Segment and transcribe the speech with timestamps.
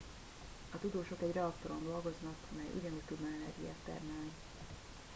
[0.73, 4.31] a tudósok egy reaktoron dolgoznak mely ugyanúgy tudna energiát termelni